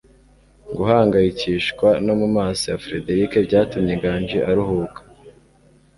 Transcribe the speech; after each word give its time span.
Guhangayikishwa 0.75 1.89
no 2.05 2.13
mu 2.19 2.27
maso 2.35 2.63
ya 2.71 2.79
Frederick 2.83 3.31
byatumye 3.47 3.93
Nganji 3.97 4.37
aruhuka. 4.49 4.99